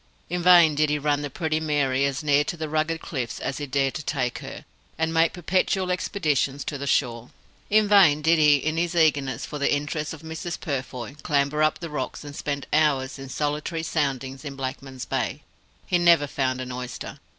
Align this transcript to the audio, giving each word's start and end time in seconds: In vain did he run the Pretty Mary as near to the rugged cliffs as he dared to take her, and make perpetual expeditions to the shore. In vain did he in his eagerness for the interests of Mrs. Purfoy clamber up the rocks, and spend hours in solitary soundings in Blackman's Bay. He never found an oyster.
In 0.31 0.41
vain 0.41 0.73
did 0.73 0.89
he 0.89 0.97
run 0.97 1.21
the 1.21 1.29
Pretty 1.29 1.59
Mary 1.59 2.05
as 2.05 2.23
near 2.23 2.43
to 2.45 2.57
the 2.57 2.67
rugged 2.67 3.01
cliffs 3.01 3.39
as 3.39 3.59
he 3.59 3.67
dared 3.67 3.93
to 3.93 4.03
take 4.03 4.39
her, 4.39 4.65
and 4.97 5.13
make 5.13 5.31
perpetual 5.31 5.91
expeditions 5.91 6.63
to 6.63 6.79
the 6.79 6.87
shore. 6.87 7.29
In 7.69 7.87
vain 7.87 8.23
did 8.23 8.39
he 8.39 8.55
in 8.55 8.77
his 8.77 8.95
eagerness 8.95 9.45
for 9.45 9.59
the 9.59 9.71
interests 9.71 10.11
of 10.11 10.23
Mrs. 10.23 10.59
Purfoy 10.59 11.17
clamber 11.21 11.61
up 11.61 11.77
the 11.77 11.89
rocks, 11.91 12.23
and 12.23 12.35
spend 12.35 12.65
hours 12.73 13.19
in 13.19 13.29
solitary 13.29 13.83
soundings 13.83 14.43
in 14.43 14.55
Blackman's 14.55 15.05
Bay. 15.05 15.43
He 15.85 15.99
never 15.99 16.25
found 16.25 16.61
an 16.61 16.71
oyster. 16.71 17.19